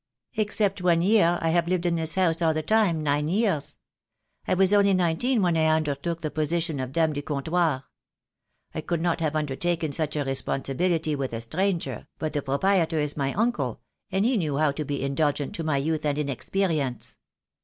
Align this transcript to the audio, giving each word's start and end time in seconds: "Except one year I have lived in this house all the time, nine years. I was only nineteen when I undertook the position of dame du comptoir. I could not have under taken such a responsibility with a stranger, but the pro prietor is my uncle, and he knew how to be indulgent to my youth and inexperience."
"Except 0.33 0.81
one 0.81 1.03
year 1.03 1.37
I 1.43 1.49
have 1.49 1.67
lived 1.67 1.85
in 1.85 1.93
this 1.93 2.15
house 2.15 2.41
all 2.41 2.55
the 2.55 2.63
time, 2.63 3.03
nine 3.03 3.27
years. 3.27 3.77
I 4.47 4.55
was 4.55 4.73
only 4.73 4.95
nineteen 4.95 5.43
when 5.43 5.55
I 5.55 5.67
undertook 5.67 6.21
the 6.21 6.31
position 6.31 6.79
of 6.79 6.91
dame 6.91 7.13
du 7.13 7.21
comptoir. 7.21 7.83
I 8.73 8.81
could 8.81 8.99
not 8.99 9.21
have 9.21 9.35
under 9.35 9.55
taken 9.55 9.91
such 9.91 10.15
a 10.15 10.23
responsibility 10.23 11.13
with 11.15 11.33
a 11.33 11.41
stranger, 11.41 12.07
but 12.17 12.33
the 12.33 12.41
pro 12.41 12.57
prietor 12.57 12.97
is 12.99 13.15
my 13.15 13.31
uncle, 13.33 13.81
and 14.11 14.25
he 14.25 14.37
knew 14.37 14.57
how 14.57 14.71
to 14.71 14.83
be 14.83 15.03
indulgent 15.03 15.53
to 15.53 15.63
my 15.63 15.77
youth 15.77 16.03
and 16.03 16.17
inexperience." 16.17 17.17